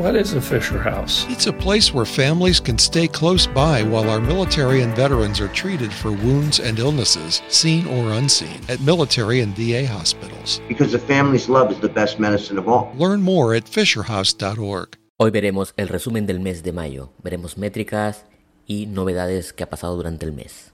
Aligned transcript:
What 0.00 0.16
is 0.16 0.32
a 0.32 0.40
Fisher 0.40 0.78
House? 0.78 1.26
It's 1.28 1.46
a 1.46 1.52
place 1.52 1.92
where 1.92 2.06
families 2.06 2.58
can 2.58 2.78
stay 2.78 3.06
close 3.06 3.46
by 3.46 3.82
while 3.82 4.08
our 4.08 4.18
military 4.18 4.80
and 4.80 4.96
veterans 4.96 5.42
are 5.42 5.48
treated 5.48 5.92
for 5.92 6.10
wounds 6.10 6.58
and 6.58 6.78
illnesses, 6.78 7.42
seen 7.48 7.86
or 7.86 8.14
unseen, 8.14 8.62
at 8.70 8.80
military 8.80 9.40
and 9.40 9.54
VA 9.54 9.86
hospitals. 9.86 10.62
Because 10.68 10.92
the 10.92 10.98
family's 10.98 11.50
love 11.50 11.70
is 11.70 11.80
the 11.80 11.88
best 11.90 12.18
medicine 12.18 12.56
of 12.56 12.66
all. 12.66 12.90
Learn 12.96 13.20
more 13.20 13.52
at 13.52 13.64
fisherhouse.org. 13.64 14.96
Hoy 15.18 15.30
veremos 15.30 15.74
el 15.76 15.88
resumen 15.88 16.24
del 16.24 16.40
mes 16.40 16.62
de 16.62 16.72
mayo. 16.72 17.12
Veremos 17.22 17.58
métricas 17.58 18.24
y 18.66 18.86
novedades 18.86 19.52
que 19.52 19.64
ha 19.64 19.68
pasado 19.68 19.96
durante 19.96 20.24
el 20.24 20.32
mes. 20.32 20.72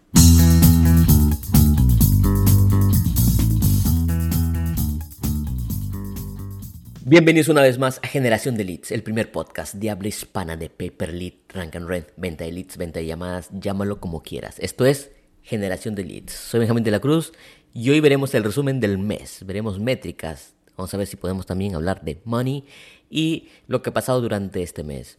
Bienvenidos 7.08 7.46
una 7.46 7.62
vez 7.62 7.78
más 7.78 8.00
a 8.02 8.08
Generación 8.08 8.56
de 8.56 8.64
Leads, 8.64 8.90
el 8.90 9.04
primer 9.04 9.30
podcast 9.30 9.74
de 9.74 9.90
habla 9.90 10.08
hispana 10.08 10.56
de 10.56 10.68
Paper 10.68 11.14
Lead, 11.14 11.34
Rank 11.50 11.76
and 11.76 11.86
Rent, 11.86 12.08
venta 12.16 12.42
de 12.42 12.50
leads, 12.50 12.76
venta 12.76 12.98
de 12.98 13.06
llamadas, 13.06 13.48
llámalo 13.52 14.00
como 14.00 14.24
quieras. 14.24 14.58
Esto 14.58 14.84
es 14.84 15.12
Generación 15.44 15.94
de 15.94 16.02
Leads. 16.02 16.32
Soy 16.32 16.58
Benjamín 16.58 16.82
de 16.82 16.90
la 16.90 16.98
Cruz 16.98 17.32
y 17.72 17.90
hoy 17.90 18.00
veremos 18.00 18.34
el 18.34 18.42
resumen 18.42 18.80
del 18.80 18.98
mes. 18.98 19.46
Veremos 19.46 19.78
métricas. 19.78 20.54
Vamos 20.76 20.92
a 20.92 20.96
ver 20.96 21.06
si 21.06 21.14
podemos 21.14 21.46
también 21.46 21.76
hablar 21.76 22.02
de 22.02 22.20
money 22.24 22.64
y 23.08 23.50
lo 23.68 23.82
que 23.82 23.90
ha 23.90 23.94
pasado 23.94 24.20
durante 24.20 24.64
este 24.64 24.82
mes. 24.82 25.16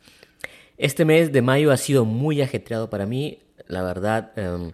Este 0.78 1.06
mes 1.06 1.32
de 1.32 1.42
mayo 1.42 1.72
ha 1.72 1.78
sido 1.78 2.04
muy 2.04 2.42
ajetreado 2.42 2.90
para 2.90 3.06
mí. 3.06 3.40
La 3.68 3.82
verdad, 3.82 4.34
em, 4.36 4.74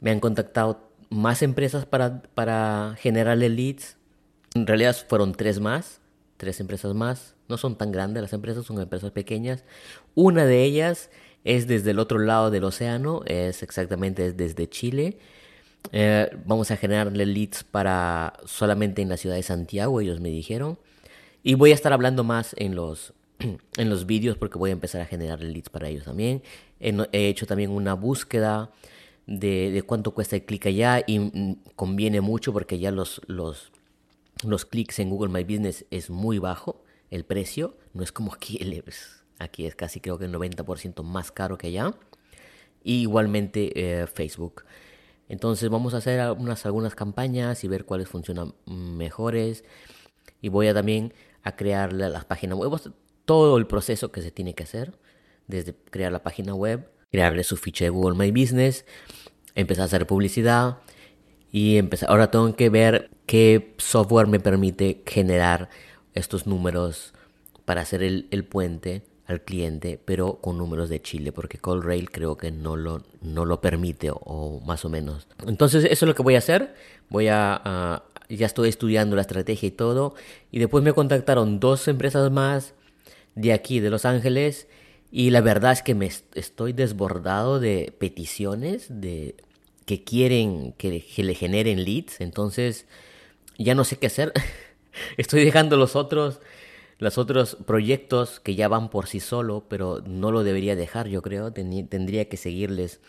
me 0.00 0.12
han 0.12 0.18
contactado 0.18 0.88
más 1.10 1.42
empresas 1.42 1.84
para, 1.84 2.22
para 2.22 2.96
generarle 2.98 3.50
leads. 3.50 3.98
En 4.54 4.66
realidad 4.66 4.96
fueron 5.06 5.34
tres 5.34 5.60
más 5.60 6.00
tres 6.44 6.60
empresas 6.60 6.94
más. 6.94 7.34
No 7.48 7.56
son 7.56 7.76
tan 7.76 7.90
grandes 7.90 8.22
las 8.22 8.32
empresas, 8.34 8.66
son 8.66 8.80
empresas 8.80 9.10
pequeñas. 9.12 9.64
Una 10.14 10.44
de 10.44 10.62
ellas 10.62 11.10
es 11.44 11.66
desde 11.66 11.92
el 11.92 11.98
otro 11.98 12.18
lado 12.18 12.50
del 12.50 12.64
océano, 12.64 13.22
es 13.24 13.62
exactamente 13.62 14.32
desde 14.32 14.68
Chile. 14.68 15.18
Eh, 15.92 16.30
vamos 16.44 16.70
a 16.70 16.76
generarle 16.76 17.24
leads 17.24 17.64
para 17.64 18.34
solamente 18.44 19.00
en 19.02 19.08
la 19.08 19.16
ciudad 19.16 19.36
de 19.36 19.42
Santiago, 19.42 20.00
ellos 20.00 20.20
me 20.20 20.28
dijeron. 20.28 20.78
Y 21.42 21.54
voy 21.54 21.72
a 21.72 21.74
estar 21.74 21.92
hablando 21.92 22.24
más 22.24 22.54
en 22.58 22.74
los, 22.74 23.14
en 23.76 23.90
los 23.90 24.06
vídeos 24.06 24.36
porque 24.36 24.58
voy 24.58 24.70
a 24.70 24.74
empezar 24.74 25.00
a 25.00 25.06
generar 25.06 25.42
leads 25.42 25.70
para 25.70 25.88
ellos 25.88 26.04
también. 26.04 26.42
He, 26.80 26.94
he 27.12 27.28
hecho 27.28 27.46
también 27.46 27.70
una 27.70 27.94
búsqueda 27.94 28.70
de, 29.26 29.70
de 29.70 29.82
cuánto 29.82 30.10
cuesta 30.12 30.36
el 30.36 30.44
clic 30.44 30.66
allá 30.66 31.02
y 31.06 31.18
mm, 31.18 31.56
conviene 31.76 32.20
mucho 32.20 32.52
porque 32.52 32.78
ya 32.78 32.90
los 32.90 33.22
los 34.44 34.64
clics 34.64 34.98
en 34.98 35.10
Google 35.10 35.32
My 35.32 35.44
Business 35.44 35.86
es 35.90 36.10
muy 36.10 36.38
bajo 36.38 36.84
el 37.10 37.24
precio, 37.24 37.76
no 37.92 38.02
es 38.02 38.12
como 38.12 38.32
aquí, 38.32 38.58
aquí 39.38 39.66
es 39.66 39.74
casi 39.74 40.00
creo 40.00 40.18
que 40.18 40.24
el 40.24 40.34
90% 40.34 41.02
más 41.02 41.32
caro 41.32 41.58
que 41.58 41.68
allá. 41.68 41.94
Y 42.82 43.02
igualmente 43.02 43.72
eh, 44.02 44.06
Facebook. 44.06 44.64
Entonces 45.28 45.70
vamos 45.70 45.94
a 45.94 45.98
hacer 45.98 46.20
algunas, 46.20 46.66
algunas 46.66 46.94
campañas 46.94 47.64
y 47.64 47.68
ver 47.68 47.86
cuáles 47.86 48.08
funcionan 48.08 48.54
mejores. 48.66 49.64
Y 50.42 50.50
voy 50.50 50.68
a 50.68 50.74
también 50.74 51.14
a 51.42 51.56
crear 51.56 51.92
las 51.92 52.24
páginas 52.24 52.58
web, 52.58 52.78
todo 53.24 53.56
el 53.56 53.66
proceso 53.66 54.12
que 54.12 54.22
se 54.22 54.30
tiene 54.30 54.54
que 54.54 54.64
hacer, 54.64 54.98
desde 55.46 55.74
crear 55.74 56.12
la 56.12 56.22
página 56.22 56.54
web, 56.54 56.90
crearle 57.10 57.44
su 57.44 57.56
ficha 57.56 57.84
de 57.84 57.90
Google 57.90 58.18
My 58.18 58.30
Business, 58.30 58.84
empezar 59.54 59.82
a 59.82 59.86
hacer 59.86 60.06
publicidad, 60.06 60.78
y 61.54 61.78
empezar. 61.78 62.10
Ahora 62.10 62.32
tengo 62.32 62.56
que 62.56 62.68
ver 62.68 63.10
qué 63.26 63.76
software 63.78 64.26
me 64.26 64.40
permite 64.40 65.04
generar 65.06 65.70
estos 66.12 66.48
números 66.48 67.14
para 67.64 67.82
hacer 67.82 68.02
el, 68.02 68.44
puente 68.44 69.04
al 69.28 69.40
cliente, 69.42 70.00
pero 70.04 70.40
con 70.40 70.58
números 70.58 70.88
de 70.88 71.00
Chile, 71.00 71.30
porque 71.30 71.58
CallRail 71.58 72.10
creo 72.10 72.36
que 72.36 72.50
no 72.50 72.74
lo, 72.74 73.04
no 73.22 73.44
lo 73.44 73.60
permite, 73.60 74.10
o, 74.12 74.60
más 74.66 74.84
o 74.84 74.88
menos. 74.88 75.28
Entonces, 75.46 75.84
eso 75.84 76.04
es 76.04 76.08
lo 76.08 76.16
que 76.16 76.24
voy 76.24 76.34
a 76.34 76.38
hacer. 76.38 76.74
Voy 77.08 77.28
a, 77.28 78.02
ya 78.28 78.46
estoy 78.46 78.68
estudiando 78.68 79.14
la 79.14 79.22
estrategia 79.22 79.68
y 79.68 79.70
todo. 79.70 80.16
Y 80.50 80.58
después 80.58 80.82
me 80.82 80.92
contactaron 80.92 81.60
dos 81.60 81.86
empresas 81.86 82.32
más 82.32 82.74
de 83.36 83.52
aquí, 83.52 83.78
de 83.78 83.90
Los 83.90 84.06
Ángeles. 84.06 84.66
Y 85.12 85.30
la 85.30 85.40
verdad 85.40 85.70
es 85.70 85.82
que 85.82 85.94
me 85.94 86.10
estoy 86.34 86.72
desbordado 86.72 87.60
de 87.60 87.94
peticiones 87.96 88.86
de 88.88 89.36
que 89.86 90.04
quieren 90.04 90.72
que, 90.72 91.04
le 91.16 91.34
generen 91.34 91.84
leads, 91.84 92.20
entonces 92.20 92.86
ya 93.58 93.74
no 93.74 93.84
sé 93.84 93.96
qué 93.96 94.06
hacer. 94.06 94.32
Estoy 95.16 95.44
dejando 95.44 95.76
los 95.76 95.96
otros, 95.96 96.40
los 96.98 97.18
otros 97.18 97.56
proyectos 97.66 98.40
que 98.40 98.54
ya 98.54 98.68
van 98.68 98.88
por 98.90 99.06
sí 99.06 99.20
solo, 99.20 99.64
pero 99.68 100.02
no 100.06 100.30
lo 100.32 100.44
debería 100.44 100.76
dejar, 100.76 101.08
yo 101.08 101.22
creo. 101.22 101.52
tendría 101.52 102.28
que 102.28 102.36
seguirles 102.36 103.00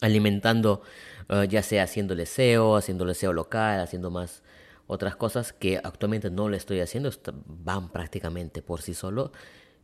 alimentando, 0.00 0.82
eh, 1.28 1.46
ya 1.48 1.62
sea 1.62 1.84
haciéndole 1.84 2.26
SEO, 2.26 2.76
haciéndole 2.76 3.14
SEO 3.14 3.32
local, 3.32 3.80
haciendo 3.80 4.10
más 4.10 4.42
otras 4.86 5.16
cosas 5.16 5.52
que 5.52 5.78
actualmente 5.78 6.30
no 6.30 6.48
le 6.48 6.56
estoy 6.56 6.80
haciendo, 6.80 7.10
van 7.46 7.90
prácticamente 7.90 8.62
por 8.62 8.82
sí 8.82 8.94
solo. 8.94 9.32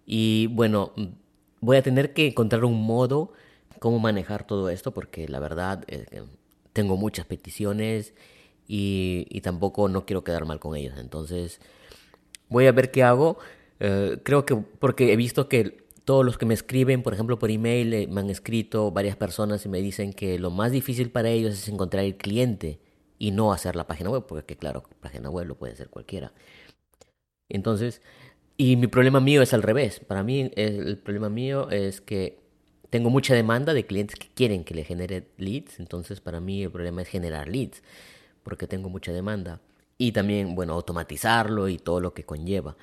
Y 0.06 0.46
bueno, 0.48 0.92
voy 1.60 1.76
a 1.76 1.82
tener 1.82 2.12
que 2.14 2.28
encontrar 2.28 2.64
un 2.64 2.80
modo 2.82 3.32
cómo 3.78 3.98
manejar 3.98 4.46
todo 4.46 4.70
esto, 4.70 4.92
porque 4.92 5.28
la 5.28 5.40
verdad 5.40 5.84
tengo 6.72 6.96
muchas 6.96 7.26
peticiones 7.26 8.14
y, 8.68 9.40
tampoco 9.42 9.88
no 9.88 10.06
quiero 10.06 10.22
quedar 10.22 10.44
mal 10.44 10.60
con 10.60 10.76
ellos. 10.76 10.94
Entonces, 10.98 11.60
voy 12.48 12.66
a 12.66 12.72
ver 12.72 12.90
qué 12.90 13.02
hago. 13.02 13.38
Eh, 13.80 14.18
creo 14.22 14.44
que 14.44 14.56
porque 14.56 15.12
he 15.12 15.16
visto 15.16 15.48
que 15.48 15.88
todos 16.04 16.24
los 16.24 16.38
que 16.38 16.46
me 16.46 16.54
escriben, 16.54 17.02
por 17.02 17.14
ejemplo, 17.14 17.38
por 17.38 17.50
email, 17.50 17.92
eh, 17.94 18.06
me 18.08 18.20
han 18.20 18.30
escrito 18.30 18.90
varias 18.92 19.16
personas 19.16 19.64
y 19.66 19.68
me 19.68 19.80
dicen 19.80 20.12
que 20.12 20.38
lo 20.38 20.50
más 20.50 20.72
difícil 20.72 21.10
para 21.10 21.30
ellos 21.30 21.54
es 21.54 21.68
encontrar 21.68 22.04
el 22.04 22.16
cliente 22.16 22.80
y 23.18 23.30
no 23.32 23.52
hacer 23.52 23.74
la 23.76 23.86
página 23.86 24.10
web, 24.10 24.24
porque 24.26 24.56
claro, 24.56 24.84
página 25.00 25.30
web 25.30 25.46
lo 25.46 25.56
puede 25.56 25.72
hacer 25.72 25.88
cualquiera. 25.88 26.32
Entonces, 27.48 28.02
y 28.56 28.76
mi 28.76 28.86
problema 28.88 29.20
mío 29.20 29.42
es 29.42 29.54
al 29.54 29.62
revés. 29.62 30.00
Para 30.00 30.22
mí, 30.22 30.50
el 30.56 30.98
problema 30.98 31.28
mío 31.28 31.70
es 31.70 32.00
que 32.00 32.47
tengo 32.90 33.10
mucha 33.10 33.34
demanda 33.34 33.74
de 33.74 33.86
clientes 33.86 34.16
que 34.16 34.28
quieren 34.34 34.64
que 34.64 34.74
le 34.74 34.84
genere 34.84 35.26
leads, 35.36 35.78
entonces 35.78 36.20
para 36.20 36.40
mí 36.40 36.62
el 36.62 36.70
problema 36.70 37.02
es 37.02 37.08
generar 37.08 37.48
leads, 37.48 37.82
porque 38.42 38.66
tengo 38.66 38.88
mucha 38.88 39.12
demanda. 39.12 39.60
Y 39.98 40.12
también, 40.12 40.54
bueno, 40.54 40.74
automatizarlo 40.74 41.68
y 41.68 41.78
todo 41.78 42.00
lo 42.00 42.14
que 42.14 42.24
conlleva. 42.24 42.76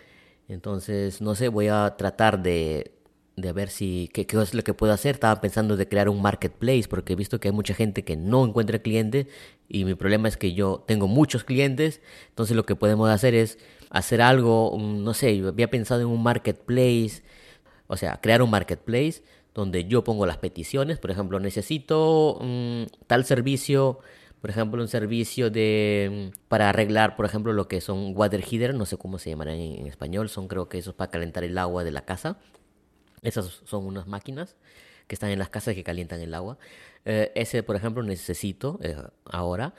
Entonces, 0.50 1.22
no 1.22 1.34
sé, 1.34 1.48
voy 1.48 1.70
a 1.70 1.96
tratar 1.98 2.44
de, 2.44 2.92
de 3.36 3.52
ver 3.54 3.70
si 3.70 4.10
qué, 4.14 4.28
qué, 4.28 4.42
es 4.42 4.54
lo 4.54 4.64
que 4.64 4.74
puedo 4.74 4.94
hacer. 4.94 5.16
Estaba 5.16 5.42
pensando 5.42 5.78
de 5.78 5.88
crear 5.88 6.10
un 6.10 6.22
marketplace 6.22 6.88
porque 6.90 7.14
he 7.14 7.16
visto 7.16 7.40
que 7.40 7.48
hay 7.48 7.54
mucha 7.54 7.74
gente 7.74 8.04
que 8.04 8.18
no 8.18 8.46
encuentra 8.46 8.80
clientes 8.80 9.28
y 9.70 9.86
mi 9.86 9.96
problema 9.96 10.28
es 10.28 10.38
que 10.38 10.54
yo 10.54 10.84
tengo 10.86 11.08
muchos 11.08 11.44
clientes. 11.46 12.02
Entonces, 12.30 12.56
lo 12.56 12.66
que 12.66 12.76
podemos 12.76 13.10
hacer 13.10 13.34
es 13.34 13.58
hacer 13.90 14.22
algo, 14.22 14.78
no 14.78 15.14
sé, 15.14 15.38
yo 15.38 15.48
había 15.48 15.70
pensado 15.70 16.02
en 16.02 16.08
un 16.08 16.22
marketplace, 16.22 17.24
o 17.88 17.98
sea, 17.98 18.20
crear 18.22 18.42
un 18.42 18.50
marketplace 18.50 19.24
donde 19.56 19.86
yo 19.86 20.04
pongo 20.04 20.26
las 20.26 20.38
peticiones, 20.38 21.00
por 21.00 21.10
ejemplo, 21.10 21.40
necesito 21.40 22.38
mm, 22.42 22.84
tal 23.08 23.24
servicio, 23.24 24.00
por 24.42 24.50
ejemplo, 24.50 24.82
un 24.82 24.90
servicio 24.90 25.50
de 25.50 26.32
mm, 26.34 26.48
para 26.50 26.70
arreglar, 26.70 27.16
por 27.16 27.26
ejemplo, 27.26 27.54
lo 27.54 27.70
que 27.70 27.80
son 27.80 28.12
water 28.16 28.44
heater, 28.44 28.76
no 28.76 28.86
sé 28.86 28.98
cómo 28.98 29.18
se 29.18 29.30
llamarán 29.30 29.56
en, 29.56 29.88
español, 29.88 30.28
son 30.28 30.50
creo 30.50 30.68
que 30.68 30.78
esos 30.78 30.94
para 30.94 31.10
calentar 31.10 31.46
el 31.46 31.58
agua 31.58 31.86
de 31.86 31.92
la 31.92 32.04
casa. 32.04 32.38
Esas 33.22 33.62
son 33.64 33.86
unas 33.86 34.08
máquinas 34.08 34.58
que 35.08 35.16
están 35.16 35.30
en 35.30 35.40
las 35.40 35.50
casas 35.50 35.74
que 35.74 35.84
calientan 35.84 36.20
el 36.20 36.34
agua. 36.34 36.58
Eh, 37.06 37.32
ese, 37.36 37.64
por 37.64 37.76
ejemplo, 37.78 38.04
necesito 38.04 38.78
eh, 38.84 38.98
ahora. 39.26 39.74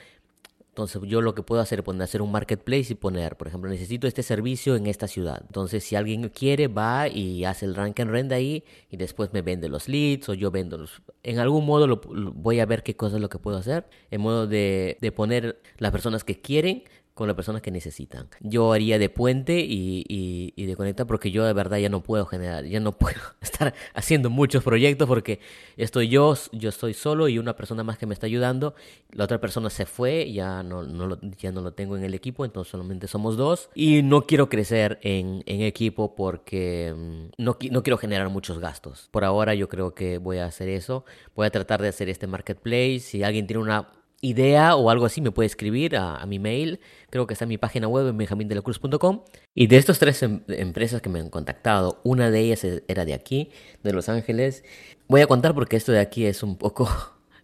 Entonces 0.76 1.00
yo 1.06 1.22
lo 1.22 1.34
que 1.34 1.42
puedo 1.42 1.62
hacer 1.62 1.78
es 1.78 1.84
poner, 1.86 2.02
hacer 2.02 2.20
un 2.20 2.30
marketplace 2.30 2.92
y 2.92 2.96
poner, 2.96 3.38
por 3.38 3.48
ejemplo, 3.48 3.70
necesito 3.70 4.06
este 4.06 4.22
servicio 4.22 4.76
en 4.76 4.86
esta 4.86 5.08
ciudad. 5.08 5.40
Entonces 5.46 5.82
si 5.82 5.96
alguien 5.96 6.28
quiere, 6.28 6.68
va 6.68 7.08
y 7.08 7.46
hace 7.46 7.64
el 7.64 7.74
rank 7.74 7.98
and 8.00 8.10
rent 8.10 8.30
ahí 8.30 8.62
y 8.90 8.98
después 8.98 9.32
me 9.32 9.40
vende 9.40 9.70
los 9.70 9.88
leads 9.88 10.28
o 10.28 10.34
yo 10.34 10.50
vendo 10.50 10.76
los... 10.76 11.00
En 11.22 11.38
algún 11.38 11.64
modo 11.64 11.86
lo, 11.86 12.02
voy 12.02 12.60
a 12.60 12.66
ver 12.66 12.82
qué 12.82 12.94
cosa 12.94 13.16
es 13.16 13.22
lo 13.22 13.30
que 13.30 13.38
puedo 13.38 13.56
hacer. 13.56 13.88
En 14.10 14.20
modo 14.20 14.46
de, 14.46 14.98
de 15.00 15.12
poner 15.12 15.62
las 15.78 15.92
personas 15.92 16.24
que 16.24 16.42
quieren 16.42 16.84
con 17.16 17.28
las 17.28 17.34
personas 17.34 17.62
que 17.62 17.70
necesitan. 17.70 18.28
Yo 18.40 18.74
haría 18.74 18.98
de 18.98 19.08
puente 19.08 19.60
y, 19.60 20.04
y, 20.06 20.66
de 20.66 20.76
conectar 20.76 21.06
porque 21.06 21.30
yo 21.30 21.46
de 21.46 21.54
verdad 21.54 21.78
ya 21.78 21.88
no 21.88 22.02
puedo 22.02 22.26
generar, 22.26 22.66
ya 22.66 22.78
no 22.78 22.92
puedo 22.98 23.18
estar 23.40 23.72
haciendo 23.94 24.28
muchos 24.28 24.62
proyectos 24.62 25.08
porque 25.08 25.40
estoy 25.78 26.08
yo, 26.10 26.36
yo 26.52 26.68
estoy 26.68 26.92
solo 26.92 27.28
y 27.28 27.38
una 27.38 27.56
persona 27.56 27.82
más 27.82 27.96
que 27.96 28.04
me 28.04 28.12
está 28.12 28.26
ayudando. 28.26 28.74
La 29.12 29.24
otra 29.24 29.40
persona 29.40 29.70
se 29.70 29.86
fue, 29.86 30.30
ya 30.30 30.62
no, 30.62 30.82
no 30.82 31.06
lo, 31.06 31.18
ya 31.38 31.52
no 31.52 31.62
lo 31.62 31.72
tengo 31.72 31.96
en 31.96 32.04
el 32.04 32.12
equipo, 32.12 32.44
entonces 32.44 32.70
solamente 32.70 33.08
somos 33.08 33.38
dos. 33.38 33.70
Y 33.74 34.02
no 34.02 34.26
quiero 34.26 34.50
crecer 34.50 34.98
en, 35.00 35.42
en 35.46 35.62
equipo 35.62 36.14
porque 36.16 36.94
mm, 36.94 37.42
no, 37.42 37.56
no 37.70 37.82
quiero 37.82 37.96
generar 37.96 38.28
muchos 38.28 38.58
gastos. 38.58 39.08
Por 39.10 39.24
ahora 39.24 39.54
yo 39.54 39.70
creo 39.70 39.94
que 39.94 40.18
voy 40.18 40.36
a 40.36 40.44
hacer 40.44 40.68
eso. 40.68 41.06
Voy 41.34 41.46
a 41.46 41.50
tratar 41.50 41.80
de 41.80 41.88
hacer 41.88 42.10
este 42.10 42.26
marketplace. 42.26 43.00
Si 43.00 43.22
alguien 43.22 43.46
tiene 43.46 43.62
una 43.62 43.95
idea 44.20 44.76
o 44.76 44.90
algo 44.90 45.06
así, 45.06 45.20
me 45.20 45.30
puede 45.30 45.46
escribir 45.46 45.96
a, 45.96 46.24
mi 46.26 46.38
mail. 46.38 46.80
Creo 47.10 47.26
que 47.26 47.34
está 47.34 47.44
en 47.44 47.50
mi 47.50 47.58
página 47.58 47.88
web 47.88 48.08
en 48.08 48.16
benjamindelacruz.com. 48.16 49.22
Y 49.54 49.66
de 49.66 49.76
estas 49.76 49.98
tres 49.98 50.22
em, 50.22 50.40
empresas 50.48 51.02
que 51.02 51.08
me 51.08 51.20
han 51.20 51.30
contactado, 51.30 52.00
una 52.04 52.30
de 52.30 52.40
ellas 52.40 52.64
e, 52.64 52.84
era 52.88 53.04
de 53.04 53.14
aquí, 53.14 53.50
de 53.82 53.92
Los 53.92 54.08
Ángeles. 54.08 54.64
Voy 55.08 55.20
a 55.20 55.26
contar 55.26 55.54
porque 55.54 55.76
esto 55.76 55.92
de 55.92 56.00
aquí 56.00 56.26
es 56.26 56.42
un 56.42 56.56
poco, 56.56 56.88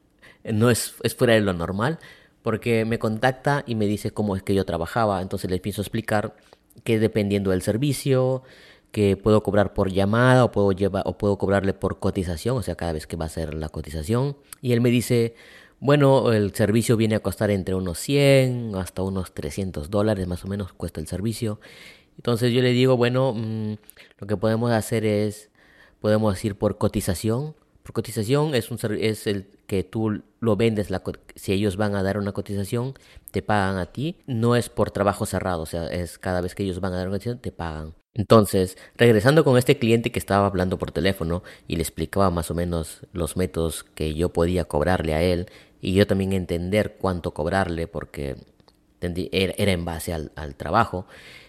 no 0.45 0.71
es, 0.71 0.95
es 1.03 1.15
fuera 1.15 1.35
de 1.35 1.41
lo 1.41 1.53
normal, 1.53 1.99
porque 2.43 2.85
me 2.85 2.99
contacta 2.99 3.65
y 3.67 3.75
me 3.75 3.87
dice 3.87 4.11
cómo 4.11 4.37
es 4.37 4.43
que 4.43 4.55
yo 4.55 4.65
trabajaba. 4.65 5.23
Entonces 5.23 5.51
les 5.51 5.61
pienso 5.61 5.83
explicar 5.83 6.35
que 6.85 6.99
dependiendo 6.99 7.51
del 7.51 7.63
servicio, 7.63 8.43
que 8.93 9.17
puedo 9.17 9.43
cobrar 9.43 9.73
por 9.73 9.91
llamada 9.91 10.45
o 10.45 10.53
puedo, 10.53 10.73
llevar, 10.73 11.03
o 11.07 11.17
puedo 11.17 11.39
cobrarle 11.39 11.73
por 11.73 11.99
cotización, 11.99 12.59
o 12.59 12.63
sea, 12.63 12.77
cada 12.77 12.93
vez 12.93 13.07
que 13.07 13.17
va 13.17 13.25
a 13.25 13.31
ser 13.31 13.55
la 13.55 13.71
cotización. 13.71 14.37
Y 14.61 14.73
él 14.73 14.81
me 14.81 14.91
dice, 14.91 15.35
bueno, 15.83 16.33
el 16.33 16.55
servicio 16.55 16.97
viene 16.97 17.17
a 17.17 17.21
costar 17.21 17.51
entre 17.51 17.75
unos 17.75 17.99
100 17.99 18.77
hasta 18.77 19.03
unos 19.03 19.35
300 19.35 19.91
dólares 19.91 20.29
más 20.29 20.45
o 20.45 20.49
menos 20.49 20.73
cuesta 20.73 21.01
el 21.01 21.09
servicio. 21.09 21.59
Entonces 22.17 22.53
yo 22.53 22.63
le 22.63 22.71
digo, 22.71 22.97
bueno, 22.97 23.35
mm, 23.35 23.73
lo 24.19 24.27
que 24.29 24.37
podemos 24.37 24.71
hacer 24.71 25.05
es, 25.05 25.51
podemos 26.01 26.43
ir 26.45 26.57
por 26.57 26.79
cotización. 26.79 27.57
Por 27.83 27.95
cotización 27.95 28.55
es, 28.55 28.71
un, 28.71 28.79
es 29.01 29.27
el 29.27 29.49
que 29.67 29.83
tú 29.83 30.23
lo 30.39 30.55
vendes, 30.55 30.89
la, 30.89 31.03
si 31.35 31.53
ellos 31.53 31.77
van 31.77 31.97
a 31.97 32.05
dar 32.05 32.17
una 32.17 32.31
cotización, 32.31 32.95
te 33.33 33.43
pagan 33.43 33.77
a 33.79 33.87
ti. 33.87 34.19
No 34.29 34.55
es 34.55 34.69
por 34.69 34.93
trabajo 34.93 35.27
cerrado, 35.27 35.63
o 35.63 35.67
sea, 35.67 35.89
es 35.89 36.17
cada 36.17 36.43
vez 36.43 36.55
que 36.55 36.63
ellos 36.63 36.79
van 36.79 36.93
a 36.93 36.99
dar 36.99 37.09
una 37.09 37.17
cotización, 37.17 37.41
te 37.41 37.51
pagan. 37.51 37.95
Entonces, 38.15 38.77
regresando 38.97 39.43
con 39.43 39.59
este 39.59 39.79
cliente 39.79 40.13
que 40.13 40.19
estaba 40.21 40.47
hablando 40.47 40.79
por 40.79 40.93
teléfono 40.93 41.43
y 41.67 41.77
le 41.77 41.83
explicaba 41.83 42.31
más 42.31 42.51
o 42.51 42.55
menos 42.55 43.01
los 43.13 43.37
métodos 43.37 43.85
que 43.85 44.15
yo 44.15 44.29
podía 44.29 44.67
cobrarle 44.67 45.15
a 45.15 45.23
él, 45.23 45.49
y 45.83 45.95
yo 45.95 46.07
también 46.07 46.33
entender 46.33 46.97
cuánto 46.99 47.35
cobrarle 47.35 47.89
porque 47.89 48.37
era 49.01 49.73
en 49.73 49.85
base 49.85 50.15
al, 50.15 50.55
trabajo. 50.57 51.07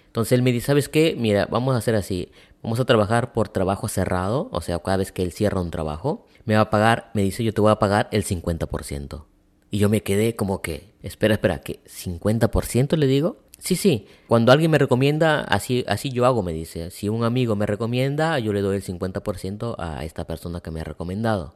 Entonces 0.08 0.34
él 0.34 0.42
me 0.42 0.52
dice, 0.52 0.66
¿sabes 0.66 0.90
qué? 0.90 1.16
Mira, 1.18 1.46
vamos 1.46 1.76
a 1.76 1.78
hacer 1.78 1.96
así. 1.96 2.32
Vamos 2.64 2.80
a 2.80 2.86
trabajar 2.86 3.32
por 3.32 3.50
trabajo 3.50 3.88
cerrado, 3.88 4.50
o 4.52 4.62
sea, 4.62 4.80
cada 4.80 4.98
vez 4.98 5.12
que 5.12 5.22
él 5.22 5.32
cierra 5.32 5.62
un 5.62 5.70
trabajo, 5.70 6.26
me 6.46 6.56
va 6.56 6.62
a 6.62 6.70
pagar, 6.72 7.12
me 7.14 7.22
dice, 7.22 7.44
yo 7.44 7.54
te 7.54 7.62
voy 7.62 7.72
a 7.72 7.76
pagar 7.78 8.10
el 8.12 8.26
50%. 8.26 9.26
Y 9.70 9.78
yo 9.78 9.90
me 9.90 10.02
quedé 10.02 10.36
como 10.36 10.62
que, 10.62 10.94
espera, 11.04 11.36
espera, 11.36 11.60
¿qué? 11.62 11.82
¿50% 11.86 12.96
le 12.98 13.06
digo? 13.06 13.38
Sí, 13.60 13.76
sí, 13.76 14.08
cuando 14.28 14.52
alguien 14.52 14.72
me 14.72 14.78
recomienda, 14.78 15.42
así, 15.42 15.86
así 15.88 16.10
yo 16.10 16.26
hago, 16.26 16.42
me 16.42 16.54
dice. 16.54 16.90
Si 16.90 17.08
un 17.08 17.24
amigo 17.24 17.56
me 17.56 17.66
recomienda, 17.66 18.40
yo 18.40 18.52
le 18.52 18.62
doy 18.62 18.78
el 18.78 18.84
50% 18.84 19.76
a 19.78 20.04
esta 20.06 20.26
persona 20.26 20.62
que 20.62 20.72
me 20.72 20.82
ha 20.82 20.84
recomendado. 20.84 21.54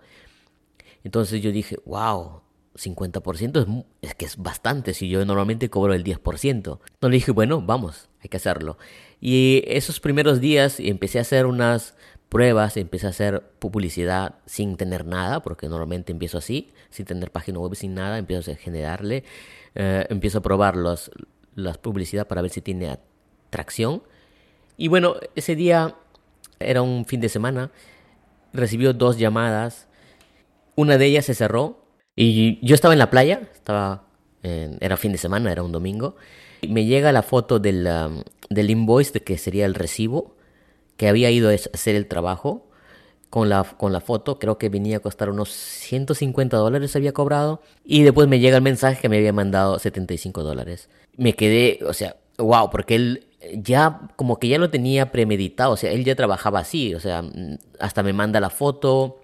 Entonces 1.03 1.41
yo 1.41 1.51
dije, 1.51 1.77
wow, 1.85 2.41
50% 2.77 3.61
es, 4.01 4.09
es 4.09 4.15
que 4.15 4.25
es 4.25 4.37
bastante, 4.37 4.93
si 4.93 5.09
yo 5.09 5.25
normalmente 5.25 5.69
cobro 5.69 5.93
el 5.93 6.03
10%. 6.03 6.79
No 7.01 7.09
le 7.09 7.15
dije, 7.15 7.31
bueno, 7.31 7.61
vamos, 7.61 8.09
hay 8.21 8.29
que 8.29 8.37
hacerlo. 8.37 8.77
Y 9.19 9.63
esos 9.67 9.99
primeros 9.99 10.39
días 10.39 10.79
empecé 10.79 11.17
a 11.17 11.21
hacer 11.21 11.45
unas 11.45 11.95
pruebas, 12.29 12.77
empecé 12.77 13.07
a 13.07 13.11
hacer 13.11 13.41
publicidad 13.59 14.35
sin 14.45 14.75
tener 14.75 15.05
nada, 15.05 15.41
porque 15.41 15.67
normalmente 15.67 16.11
empiezo 16.11 16.37
así, 16.37 16.71
sin 16.89 17.05
tener 17.05 17.31
página 17.31 17.59
web, 17.59 17.75
sin 17.75 17.95
nada, 17.95 18.17
empiezo 18.17 18.51
a 18.51 18.55
generarle, 18.55 19.23
eh, 19.75 20.05
empiezo 20.09 20.39
a 20.39 20.41
probar 20.41 20.75
los, 20.75 21.11
las 21.55 21.77
publicidad 21.77 22.27
para 22.27 22.41
ver 22.41 22.51
si 22.51 22.61
tiene 22.61 22.89
atracción. 22.89 24.03
Y 24.77 24.89
bueno, 24.89 25.15
ese 25.35 25.55
día 25.55 25.95
era 26.59 26.81
un 26.81 27.05
fin 27.05 27.21
de 27.21 27.29
semana, 27.29 27.71
recibió 28.53 28.93
dos 28.93 29.17
llamadas, 29.17 29.87
una 30.75 30.97
de 30.97 31.05
ellas 31.05 31.25
se 31.25 31.33
cerró 31.33 31.86
y 32.17 32.59
yo 32.65 32.75
estaba 32.75 32.93
en 32.93 32.99
la 32.99 33.09
playa, 33.09 33.41
estaba 33.53 34.07
era 34.79 34.97
fin 34.97 35.11
de 35.11 35.17
semana, 35.17 35.51
era 35.51 35.63
un 35.63 35.71
domingo. 35.71 36.15
Y 36.61 36.67
me 36.69 36.85
llega 36.85 37.11
la 37.11 37.23
foto 37.23 37.59
del, 37.59 37.87
um, 37.87 38.21
del 38.49 38.69
invoice, 38.69 39.11
de 39.13 39.23
que 39.23 39.37
sería 39.37 39.65
el 39.65 39.75
recibo, 39.75 40.35
que 40.95 41.07
había 41.07 41.29
ido 41.31 41.49
a 41.49 41.53
hacer 41.53 41.95
el 41.95 42.07
trabajo. 42.07 42.63
Con 43.29 43.49
la, 43.49 43.65
con 43.65 43.91
la 43.91 43.99
foto, 43.99 44.39
creo 44.39 44.57
que 44.57 44.69
venía 44.69 44.97
a 44.97 44.99
costar 45.01 45.29
unos 45.29 45.49
150 45.49 46.55
dólares, 46.55 46.95
había 46.95 47.11
cobrado. 47.11 47.61
Y 47.83 48.03
después 48.03 48.29
me 48.29 48.39
llega 48.39 48.55
el 48.55 48.63
mensaje 48.63 49.01
que 49.01 49.09
me 49.09 49.17
había 49.17 49.33
mandado 49.33 49.79
75 49.79 50.43
dólares. 50.43 50.89
Me 51.17 51.33
quedé, 51.33 51.79
o 51.85 51.91
sea, 51.91 52.15
wow, 52.37 52.69
porque 52.69 52.95
él 52.95 53.27
ya 53.53 53.99
como 54.15 54.39
que 54.39 54.47
ya 54.47 54.57
lo 54.57 54.69
tenía 54.69 55.11
premeditado, 55.11 55.73
o 55.73 55.77
sea, 55.77 55.91
él 55.91 56.05
ya 56.05 56.15
trabajaba 56.15 56.59
así, 56.59 56.95
o 56.95 57.01
sea, 57.01 57.21
hasta 57.79 58.01
me 58.01 58.13
manda 58.13 58.39
la 58.39 58.49
foto 58.49 59.19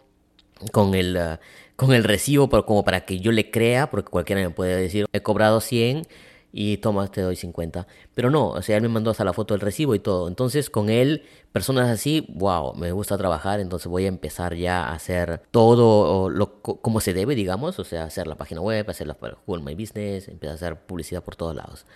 con 0.72 0.96
el, 0.96 1.16
uh, 1.16 1.38
con 1.76 1.94
el 1.94 2.04
recibo 2.04 2.50
pero 2.50 2.66
como 2.66 2.84
para 2.84 3.06
que 3.06 3.20
yo 3.20 3.32
le 3.32 3.52
crea, 3.52 3.90
porque 3.90 4.10
cualquiera 4.10 4.42
me 4.42 4.50
puede 4.50 4.76
decir, 4.76 5.06
he 5.12 5.22
cobrado 5.22 5.62
100 5.62 6.04
y 6.56 6.78
toma, 6.78 7.08
te 7.08 7.22
doy 7.22 7.36
50. 7.36 7.88
Pero 8.14 8.30
no, 8.30 8.50
o 8.50 8.62
sea, 8.62 8.78
él 8.78 8.84
me 8.84 8.90
mandó 8.90 9.10
hasta 9.10 9.26
la 9.26 9.34
foto 9.34 9.56
del 9.56 9.62
recibo 9.62 9.96
y 9.96 10.00
todo. 10.00 10.28
Entonces, 10.28 10.70
con 10.70 10.90
él, 10.90 11.24
personas 11.52 11.90
así, 11.90 12.28
wow, 12.30 12.76
me 12.76 12.92
gusta 12.92 13.18
trabajar, 13.18 13.60
entonces 13.60 13.88
voy 13.88 14.06
a 14.06 14.08
empezar 14.08 14.54
ya 14.56 14.86
a 14.86 14.94
hacer 14.94 15.42
todo 15.50 16.30
lo, 16.30 16.62
como 16.62 17.02
se 17.02 17.14
debe, 17.16 17.34
digamos, 17.34 17.80
o 17.80 17.84
sea, 17.84 18.04
hacer 18.04 18.28
la 18.28 18.36
página 18.36 18.62
web, 18.62 18.88
hacer 18.88 19.08
la 19.08 19.18
Google 19.48 19.64
My 19.64 19.74
Business, 19.74 20.28
empezar 20.28 20.52
a 20.52 20.56
hacer 20.56 20.86
publicidad 20.86 21.24
por 21.24 21.36
todos 21.36 21.56
lados. 21.56 21.88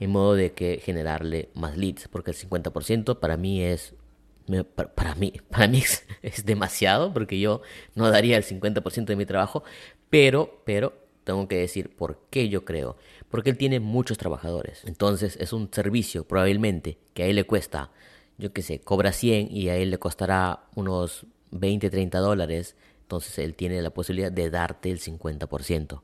En 0.00 0.10
modo 0.10 0.34
de 0.34 0.52
que 0.52 0.80
generarle 0.82 1.50
más 1.54 1.76
leads, 1.76 2.08
porque 2.08 2.30
el 2.30 2.36
50% 2.36 3.18
para 3.18 3.36
mí 3.36 3.62
es 3.62 3.94
para 4.94 5.14
mí, 5.14 5.32
para 5.50 5.68
mí 5.68 5.82
es, 6.22 6.44
demasiado 6.44 7.12
porque 7.12 7.38
yo 7.38 7.62
no 7.94 8.10
daría 8.10 8.36
el 8.36 8.44
50% 8.44 9.04
de 9.04 9.16
mi 9.16 9.26
trabajo, 9.26 9.64
pero, 10.10 10.62
pero 10.64 10.94
tengo 11.24 11.48
que 11.48 11.56
decir 11.56 11.94
por 11.94 12.20
qué 12.30 12.48
yo 12.48 12.64
creo. 12.64 12.96
Porque 13.28 13.50
él 13.50 13.58
tiene 13.58 13.80
muchos 13.80 14.18
trabajadores. 14.18 14.82
Entonces 14.84 15.36
es 15.40 15.52
un 15.52 15.68
servicio 15.72 16.26
probablemente 16.26 16.98
que 17.14 17.24
a 17.24 17.26
él 17.26 17.36
le 17.36 17.44
cuesta, 17.44 17.90
yo 18.38 18.52
qué 18.52 18.62
sé, 18.62 18.80
cobra 18.80 19.12
100 19.12 19.48
y 19.50 19.68
a 19.68 19.76
él 19.76 19.90
le 19.90 19.98
costará 19.98 20.64
unos 20.74 21.26
20, 21.50 21.90
30 21.90 22.18
dólares. 22.18 22.76
Entonces 23.02 23.38
él 23.38 23.54
tiene 23.54 23.82
la 23.82 23.90
posibilidad 23.90 24.30
de 24.30 24.50
darte 24.50 24.90
el 24.90 25.00
50%. 25.00 26.02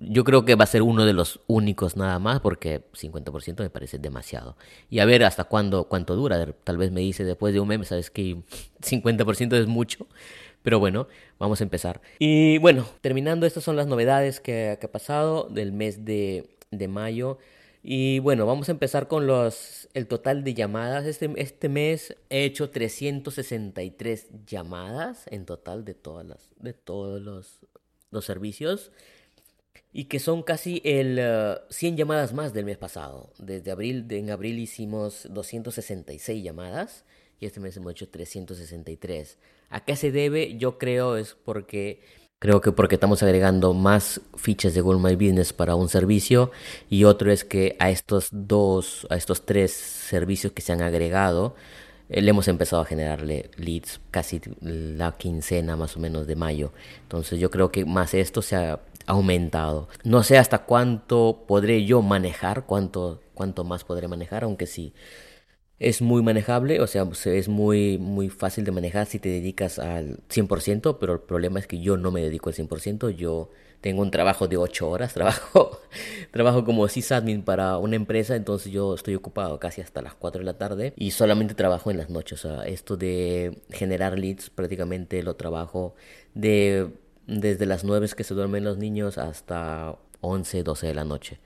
Yo 0.00 0.22
creo 0.22 0.44
que 0.44 0.54
va 0.54 0.64
a 0.64 0.68
ser 0.68 0.82
uno 0.82 1.04
de 1.04 1.12
los 1.12 1.40
únicos 1.48 1.96
nada 1.96 2.18
más 2.18 2.40
porque 2.40 2.82
50% 2.92 3.60
me 3.60 3.70
parece 3.70 3.98
demasiado. 3.98 4.56
Y 4.90 5.00
a 5.00 5.04
ver 5.04 5.24
hasta 5.24 5.44
cuándo, 5.44 5.88
cuánto 5.88 6.14
dura. 6.14 6.54
Tal 6.64 6.76
vez 6.76 6.92
me 6.92 7.00
dice 7.00 7.24
después 7.24 7.52
de 7.52 7.60
un 7.60 7.68
mes, 7.68 7.88
sabes 7.88 8.10
que 8.10 8.36
50% 8.80 9.56
es 9.56 9.66
mucho. 9.66 10.06
Pero 10.62 10.78
bueno, 10.78 11.08
vamos 11.38 11.60
a 11.60 11.64
empezar. 11.64 12.00
Y 12.18 12.58
bueno, 12.58 12.86
terminando, 13.00 13.46
estas 13.46 13.64
son 13.64 13.76
las 13.76 13.86
novedades 13.86 14.40
que, 14.40 14.78
ha 14.80 14.88
pasado 14.88 15.48
del 15.50 15.72
mes 15.72 16.04
de, 16.04 16.48
de, 16.70 16.88
mayo. 16.88 17.38
Y 17.82 18.18
bueno, 18.20 18.46
vamos 18.46 18.68
a 18.68 18.72
empezar 18.72 19.08
con 19.08 19.26
los, 19.26 19.88
el 19.94 20.06
total 20.06 20.44
de 20.44 20.54
llamadas. 20.54 21.06
Este, 21.06 21.32
este 21.36 21.68
mes 21.68 22.16
he 22.28 22.44
hecho 22.44 22.70
363 22.70 24.28
llamadas 24.46 25.24
en 25.30 25.44
total 25.44 25.84
de, 25.84 25.94
todas 25.94 26.26
las, 26.26 26.50
de 26.58 26.72
todos 26.72 27.20
los, 27.20 27.60
los 28.10 28.24
servicios 28.24 28.92
y 29.92 30.04
que 30.04 30.18
son 30.18 30.42
casi 30.42 30.80
el 30.84 31.20
100 31.70 31.94
eh, 31.94 31.96
llamadas 31.96 32.32
más 32.32 32.52
del 32.52 32.64
mes 32.64 32.78
pasado. 32.78 33.32
Desde 33.38 33.70
abril, 33.70 34.06
en 34.10 34.30
abril 34.30 34.58
hicimos 34.58 35.26
266 35.30 36.42
llamadas 36.42 37.04
y 37.40 37.46
este 37.46 37.60
mes 37.60 37.76
hemos 37.76 37.92
hecho 37.92 38.08
363. 38.08 39.38
¿A 39.70 39.84
qué 39.84 39.96
se 39.96 40.10
debe? 40.10 40.56
Yo 40.56 40.78
creo 40.78 41.16
es 41.16 41.34
porque 41.34 42.00
creo 42.38 42.60
que 42.60 42.72
porque 42.72 42.94
estamos 42.94 43.22
agregando 43.22 43.74
más 43.74 44.20
fichas 44.36 44.74
de 44.74 44.80
Google 44.80 45.02
My 45.02 45.16
Business 45.16 45.52
para 45.52 45.74
un 45.74 45.88
servicio 45.88 46.50
y 46.88 47.04
otro 47.04 47.32
es 47.32 47.44
que 47.44 47.76
a 47.78 47.90
estos 47.90 48.28
dos, 48.30 49.06
a 49.10 49.16
estos 49.16 49.44
tres 49.44 49.72
servicios 49.72 50.52
que 50.52 50.62
se 50.62 50.72
han 50.72 50.82
agregado 50.82 51.56
eh, 52.08 52.22
le 52.22 52.30
hemos 52.30 52.48
empezado 52.48 52.82
a 52.82 52.84
generarle 52.86 53.50
leads 53.56 54.00
casi 54.10 54.40
la 54.60 55.12
quincena 55.12 55.76
más 55.76 55.96
o 55.96 56.00
menos 56.00 56.26
de 56.26 56.36
mayo. 56.36 56.72
Entonces 57.02 57.38
yo 57.38 57.50
creo 57.50 57.70
que 57.70 57.84
más 57.84 58.14
esto 58.14 58.42
se 58.42 58.56
ha 58.56 58.80
aumentado. 59.08 59.88
No 60.04 60.22
sé 60.22 60.38
hasta 60.38 60.64
cuánto 60.64 61.44
podré 61.48 61.84
yo 61.84 62.02
manejar, 62.02 62.66
cuánto, 62.66 63.22
cuánto 63.34 63.64
más 63.64 63.84
podré 63.84 64.06
manejar, 64.06 64.44
aunque 64.44 64.66
sí 64.66 64.94
es 65.78 66.02
muy 66.02 66.22
manejable, 66.22 66.80
o 66.80 66.86
sea, 66.86 67.08
es 67.26 67.48
muy, 67.48 67.98
muy 67.98 68.28
fácil 68.28 68.64
de 68.64 68.72
manejar 68.72 69.06
si 69.06 69.18
te 69.18 69.28
dedicas 69.28 69.78
al 69.78 70.18
100%, 70.28 70.98
pero 70.98 71.12
el 71.14 71.20
problema 71.20 71.60
es 71.60 71.66
que 71.66 71.80
yo 71.80 71.96
no 71.96 72.10
me 72.10 72.20
dedico 72.20 72.50
al 72.50 72.56
100%, 72.56 73.10
yo 73.10 73.50
tengo 73.80 74.02
un 74.02 74.10
trabajo 74.10 74.48
de 74.48 74.56
8 74.56 74.90
horas, 74.90 75.14
trabajo, 75.14 75.80
trabajo 76.32 76.64
como 76.64 76.88
sysadmin 76.88 77.42
para 77.42 77.78
una 77.78 77.96
empresa, 77.96 78.34
entonces 78.34 78.72
yo 78.72 78.94
estoy 78.94 79.14
ocupado 79.14 79.60
casi 79.60 79.80
hasta 79.80 80.02
las 80.02 80.14
4 80.14 80.40
de 80.40 80.44
la 80.46 80.58
tarde 80.58 80.92
y 80.96 81.12
solamente 81.12 81.54
trabajo 81.54 81.90
en 81.90 81.98
las 81.98 82.10
noches, 82.10 82.44
o 82.44 82.48
sea, 82.48 82.66
esto 82.66 82.96
de 82.96 83.62
generar 83.70 84.18
leads 84.18 84.50
prácticamente 84.50 85.22
lo 85.22 85.36
trabajo 85.36 85.94
de 86.34 86.90
desde 87.28 87.66
las 87.66 87.84
9 87.84 88.08
que 88.16 88.24
se 88.24 88.34
duermen 88.34 88.64
los 88.64 88.78
niños 88.78 89.18
hasta 89.18 89.96
11, 90.20 90.64
12 90.64 90.86
de 90.88 90.94
la 90.94 91.04
noche. 91.04 91.38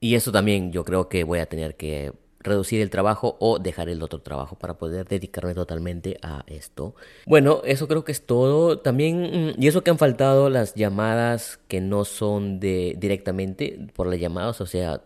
Y 0.00 0.14
eso 0.14 0.32
también 0.32 0.72
yo 0.72 0.84
creo 0.84 1.08
que 1.08 1.24
voy 1.24 1.40
a 1.40 1.46
tener 1.46 1.76
que 1.76 2.12
reducir 2.46 2.80
el 2.80 2.90
trabajo 2.90 3.36
o 3.40 3.58
dejar 3.58 3.88
el 3.88 4.02
otro 4.02 4.20
trabajo 4.20 4.56
para 4.56 4.74
poder 4.74 5.06
dedicarme 5.08 5.52
totalmente 5.54 6.16
a 6.22 6.44
esto. 6.46 6.94
Bueno, 7.26 7.60
eso 7.64 7.88
creo 7.88 8.04
que 8.04 8.12
es 8.12 8.24
todo. 8.24 8.78
También, 8.78 9.54
mm, 9.56 9.62
y 9.62 9.66
eso 9.66 9.82
que 9.82 9.90
han 9.90 9.98
faltado 9.98 10.48
las 10.48 10.74
llamadas 10.74 11.58
que 11.68 11.80
no 11.80 12.04
son 12.04 12.60
de 12.60 12.94
directamente 12.98 13.88
por 13.94 14.06
las 14.06 14.20
llamadas, 14.20 14.60
o 14.60 14.66
sea, 14.66 15.02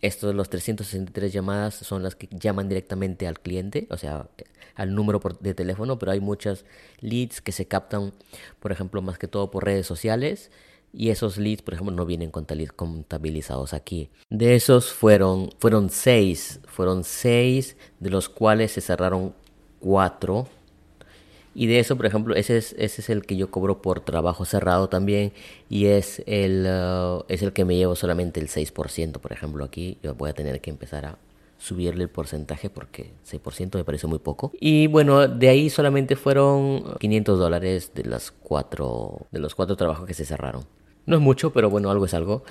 estos 0.00 0.34
los 0.34 0.48
363 0.48 1.32
llamadas 1.32 1.74
son 1.74 2.02
las 2.02 2.14
que 2.14 2.28
llaman 2.30 2.68
directamente 2.68 3.26
al 3.26 3.38
cliente, 3.40 3.86
o 3.90 3.98
sea, 3.98 4.28
al 4.74 4.94
número 4.94 5.20
de 5.40 5.54
teléfono, 5.54 5.98
pero 5.98 6.12
hay 6.12 6.20
muchas 6.20 6.64
leads 7.00 7.40
que 7.40 7.52
se 7.52 7.66
captan, 7.66 8.12
por 8.58 8.72
ejemplo, 8.72 9.02
más 9.02 9.18
que 9.18 9.28
todo 9.28 9.50
por 9.50 9.64
redes 9.64 9.86
sociales 9.86 10.50
y 10.92 11.10
esos 11.10 11.38
leads, 11.38 11.62
por 11.62 11.74
ejemplo, 11.74 11.94
no 11.94 12.04
vienen 12.04 12.30
contabilizados 12.30 13.74
aquí. 13.74 14.10
De 14.28 14.56
esos 14.56 14.92
fueron, 14.92 15.50
fueron 15.58 15.90
seis, 15.90 16.60
fueron 16.66 17.04
seis, 17.04 17.76
de 18.00 18.10
los 18.10 18.28
cuales 18.28 18.72
se 18.72 18.80
cerraron 18.80 19.34
cuatro. 19.78 20.48
Y 21.54 21.66
de 21.66 21.80
eso, 21.80 21.96
por 21.96 22.06
ejemplo, 22.06 22.34
ese 22.34 22.56
es, 22.56 22.74
ese 22.78 23.00
es 23.00 23.10
el 23.10 23.24
que 23.24 23.36
yo 23.36 23.50
cobro 23.50 23.82
por 23.82 24.00
trabajo 24.00 24.44
cerrado 24.44 24.88
también. 24.88 25.32
Y 25.68 25.86
es 25.86 26.22
el, 26.26 26.66
uh, 26.66 27.24
es 27.28 27.42
el 27.42 27.52
que 27.52 27.64
me 27.64 27.76
llevo 27.76 27.94
solamente 27.94 28.40
el 28.40 28.48
6%, 28.48 29.20
por 29.20 29.32
ejemplo, 29.32 29.64
aquí. 29.64 29.98
Yo 30.02 30.14
voy 30.14 30.30
a 30.30 30.32
tener 30.32 30.60
que 30.60 30.70
empezar 30.70 31.06
a 31.06 31.18
subirle 31.60 32.04
el 32.04 32.08
porcentaje 32.08 32.70
porque 32.70 33.12
6% 33.30 33.76
me 33.76 33.84
parece 33.84 34.06
muy 34.06 34.18
poco. 34.18 34.50
Y 34.58 34.86
bueno, 34.86 35.28
de 35.28 35.48
ahí 35.48 35.70
solamente 35.70 36.16
fueron 36.16 36.96
500 36.98 37.38
dólares 37.38 37.92
de, 37.94 38.04
las 38.04 38.32
cuatro, 38.32 39.26
de 39.30 39.38
los 39.38 39.54
cuatro 39.54 39.76
trabajos 39.76 40.06
que 40.06 40.14
se 40.14 40.24
cerraron. 40.24 40.64
No 41.06 41.16
es 41.16 41.22
mucho, 41.22 41.52
pero 41.52 41.70
bueno, 41.70 41.90
algo 41.90 42.06
es 42.06 42.14
algo. 42.14 42.42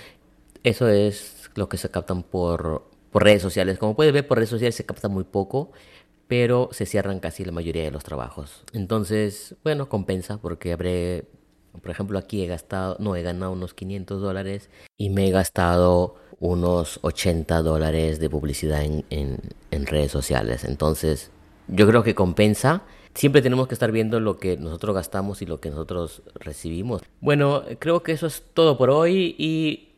Eso 0.64 0.88
es 0.88 1.50
lo 1.56 1.68
que 1.70 1.78
se 1.78 1.90
captan 1.90 2.24
por, 2.24 2.84
por 3.12 3.24
redes 3.24 3.42
sociales. 3.42 3.80
Como 3.80 3.96
puedes 3.96 4.14
ver, 4.14 4.28
por 4.28 4.38
redes 4.38 4.50
sociales 4.50 4.76
se 4.76 4.86
capta 4.86 5.08
muy 5.08 5.24
poco, 5.24 5.72
pero 6.28 6.70
se 6.72 6.86
cierran 6.86 7.20
casi 7.20 7.44
la 7.44 7.52
mayoría 7.52 7.84
de 7.84 7.92
los 7.92 8.04
trabajos. 8.04 8.64
Entonces, 8.74 9.56
bueno, 9.64 9.90
compensa 9.90 10.38
porque 10.40 10.72
habré, 10.72 11.26
por 11.80 11.92
ejemplo, 11.92 12.18
aquí 12.20 12.44
he 12.44 12.48
gastado, 12.48 12.98
no, 13.00 13.16
he 13.16 13.22
ganado 13.22 13.52
unos 13.52 13.74
500 13.74 14.22
dólares 14.22 14.70
y 14.98 15.10
me 15.10 15.28
he 15.28 15.32
gastado 15.32 16.16
unos 16.40 17.00
80 17.02 17.62
dólares 17.62 18.20
de 18.20 18.30
publicidad 18.30 18.84
en, 18.84 19.04
en, 19.10 19.86
redes 19.86 20.12
sociales. 20.12 20.64
Entonces, 20.64 21.32
yo 21.68 21.88
creo 21.88 22.04
que 22.04 22.16
compensa 22.16 22.84
siempre 23.14 23.42
tenemos 23.42 23.68
que 23.68 23.74
estar 23.74 23.92
viendo 23.92 24.20
lo 24.20 24.38
que 24.38 24.56
nosotros 24.58 24.96
gastamos 24.96 25.42
y 25.42 25.46
lo 25.46 25.60
que 25.60 25.70
nosotros 25.70 26.22
recibimos. 26.36 27.02
Bueno, 27.20 27.64
creo 27.80 28.02
que 28.04 28.14
eso 28.14 28.28
es 28.28 28.44
todo 28.54 28.78
por 28.78 28.90
hoy 28.90 29.36
y 29.38 29.90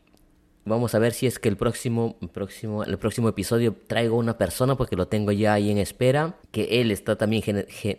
vamos 0.66 0.96
a 0.96 1.00
ver 1.00 1.14
si 1.14 1.28
es 1.28 1.40
que 1.40 1.50
el 1.50 1.58
próximo, 1.58 2.16
próximo, 2.34 2.84
el 2.84 2.98
próximo 2.98 3.30
episodio 3.30 3.76
traigo 3.88 4.18
una 4.18 4.38
persona 4.38 4.76
porque 4.76 4.96
lo 4.96 5.08
tengo 5.08 5.32
ya 5.32 5.54
ahí 5.54 5.70
en 5.72 5.78
espera, 5.78 6.36
que 6.52 6.82
él 6.82 6.92
está 6.92 7.16
también, 7.18 7.44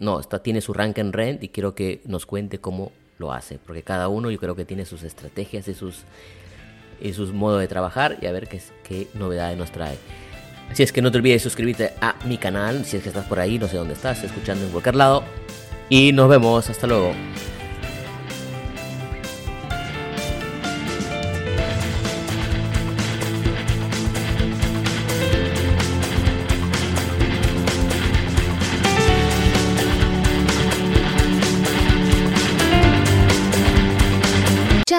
no, 0.01 0.21
está, 0.21 0.43
tiene 0.43 0.61
su 0.61 0.73
rank 0.73 0.99
en 0.99 1.13
rent 1.13 1.43
y 1.43 1.49
quiero 1.49 1.75
que 1.75 2.01
nos 2.05 2.27
cuente 2.27 2.59
cómo 2.59 2.93
lo 3.23 3.33
hace, 3.33 3.59
porque 3.59 3.83
cada 3.83 4.09
uno 4.09 4.31
yo 4.31 4.39
creo 4.39 4.55
que 4.55 4.65
tiene 4.65 4.85
sus 4.85 5.03
estrategias 5.05 5.69
y 5.69 5.75
sus, 5.75 6.03
y 7.01 7.13
sus 7.13 7.33
modos 7.33 7.61
de 7.61 7.69
trabajar 7.69 8.19
y 8.21 8.27
a 8.27 8.33
ver 8.33 8.49
qué, 8.49 8.61
qué 8.83 9.09
novedades 9.15 9.57
nos 9.57 9.71
trae. 9.71 9.97
Si 10.75 10.83
es 10.83 10.93
que 10.93 11.03
no 11.03 11.11
te 11.11 11.19
olvides 11.19 11.43
suscribirte 11.43 11.93
a 12.01 12.17
mi 12.25 12.37
canal, 12.37 12.85
si 12.85 12.97
es 12.97 13.03
que 13.03 13.11
estás 13.11 13.27
por 13.27 13.39
ahí, 13.39 13.59
no 13.59 13.69
sé 13.69 13.77
dónde 13.77 13.95
estás, 13.95 14.25
escuchando 14.25 14.65
en 14.65 14.71
cualquier 14.73 14.97
lado. 14.97 15.23
Y 15.89 16.13
nos 16.13 16.29
vemos, 16.29 16.69
hasta 16.69 16.87
luego. 16.87 17.13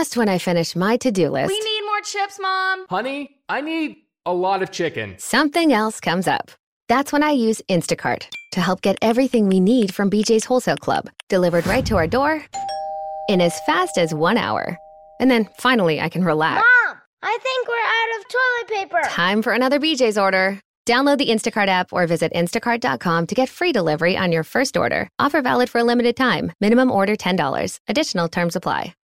Just 0.04 0.18
when 0.18 0.28
I 0.28 0.38
finish 0.38 0.76
my 0.76 0.98
to-do 0.98 1.30
list. 1.30 1.48
We 1.48 1.58
need 1.62 1.82
more 1.86 2.02
chips, 2.02 2.38
Mom. 2.38 2.86
Honey, 2.90 3.38
I 3.48 3.62
need 3.62 3.96
a 4.26 4.34
lot 4.34 4.62
of 4.62 4.70
chicken. 4.70 5.16
Something 5.18 5.72
else 5.72 6.02
comes 6.02 6.28
up. 6.28 6.52
That's 6.90 7.14
when 7.14 7.24
I 7.24 7.32
use 7.32 7.62
Instacart 7.70 8.28
to 8.52 8.60
help 8.60 8.82
get 8.82 8.98
everything 9.02 9.48
we 9.48 9.62
need 9.62 9.96
from 9.96 10.10
BJ's 10.10 10.44
Wholesale 10.44 10.76
Club 10.76 11.10
delivered 11.30 11.66
right 11.66 11.86
to 11.86 11.96
our 11.96 12.06
door 12.06 12.44
in 13.30 13.40
as 13.40 13.58
fast 13.62 13.98
as 13.98 14.14
one 14.14 14.36
hour. 14.36 14.78
And 15.22 15.32
then 15.32 15.48
finally, 15.58 16.02
I 16.02 16.10
can 16.10 16.26
relax. 16.26 16.56
Mom, 16.58 16.98
I 17.22 17.38
think 17.42 17.68
we're 17.70 17.90
out 18.02 18.12
of 18.20 18.28
toilet 18.28 18.68
paper. 18.78 19.10
Time 19.10 19.42
for 19.42 19.54
another 19.54 19.80
BJ's 19.80 20.18
order. 20.18 20.60
Download 20.86 21.18
the 21.18 21.30
Instacart 21.30 21.68
app 21.68 21.94
or 21.94 22.08
visit 22.08 22.34
instacart.com 22.34 23.28
to 23.28 23.36
get 23.36 23.48
free 23.48 23.72
delivery 23.72 24.18
on 24.18 24.34
your 24.34 24.44
first 24.44 24.76
order. 24.76 25.08
Offer 25.18 25.42
valid 25.42 25.70
for 25.70 25.80
a 25.80 25.86
limited 25.86 26.18
time. 26.18 26.52
Minimum 26.60 26.92
order 26.92 27.16
$10. 27.16 27.80
Additional 27.88 28.28
terms 28.28 28.58
apply. 28.58 28.96